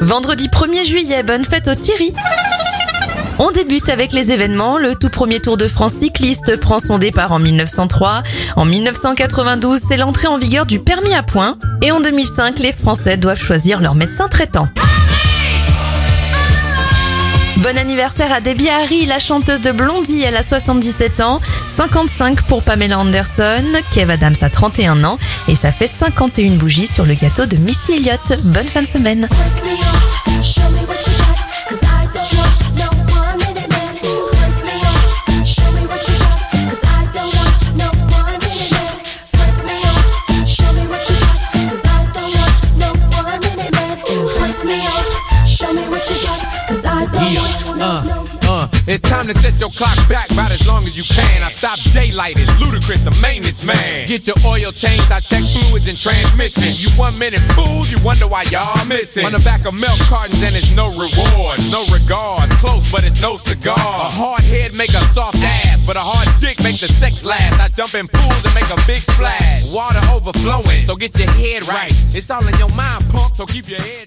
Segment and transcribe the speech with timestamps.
[0.00, 2.14] Vendredi 1er juillet, bonne fête au Thierry.
[3.40, 4.78] On débute avec les événements.
[4.78, 8.22] Le tout premier Tour de France cycliste prend son départ en 1903.
[8.56, 11.58] En 1992, c'est l'entrée en vigueur du permis à points.
[11.82, 14.68] Et en 2005, les Français doivent choisir leur médecin traitant.
[17.70, 21.38] Bon anniversaire à Debbie Harry, la chanteuse de Blondie, elle a 77 ans,
[21.68, 23.62] 55 pour Pamela Anderson,
[23.92, 27.92] Kev Adams a 31 ans et ça fait 51 bougies sur le gâteau de Missy
[27.92, 28.40] Elliott.
[28.42, 29.28] Bonne fin de semaine.
[47.76, 48.26] No.
[48.48, 51.42] Uh, it's time to set your clock back about as long as you can.
[51.42, 54.06] I stop daylight, it's ludicrous, the maintenance man.
[54.06, 56.72] Get your oil changed, I check fluids and transmission.
[56.74, 59.26] You one minute fools, you wonder why y'all missing.
[59.26, 62.52] On the back of milk cartons and it's no reward, no regards.
[62.56, 63.76] Close, but it's no cigar.
[63.76, 67.60] A hard head make a soft ass, but a hard dick make the sex last.
[67.60, 69.70] I jump in pools and make a big splash.
[69.70, 71.92] Water overflowing, so get your head right.
[71.92, 73.88] It's all in your mind, punk, so keep your head